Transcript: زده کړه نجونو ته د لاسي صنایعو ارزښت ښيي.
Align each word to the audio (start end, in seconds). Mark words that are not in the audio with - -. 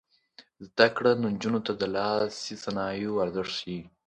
زده 0.65 0.87
کړه 0.95 1.11
نجونو 1.25 1.59
ته 1.65 1.71
د 1.81 1.83
لاسي 1.95 2.55
صنایعو 2.63 3.21
ارزښت 3.25 3.51
ښيي. 3.57 3.79